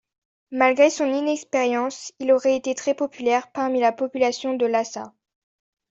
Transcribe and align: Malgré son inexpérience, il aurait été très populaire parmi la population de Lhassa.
Malgré 0.49 0.89
son 0.89 1.05
inexpérience, 1.13 2.11
il 2.17 2.31
aurait 2.31 2.55
été 2.55 2.73
très 2.73 2.95
populaire 2.95 3.51
parmi 3.51 3.79
la 3.79 3.91
population 3.91 4.55
de 4.55 4.65
Lhassa. 4.65 5.13